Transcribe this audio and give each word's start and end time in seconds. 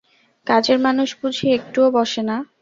কাজের 0.47 0.77
মানুষ 0.85 1.09
বুঝি 1.19 1.45
একটুও 1.57 1.87
বসে 1.97 2.21
না? 2.29 2.37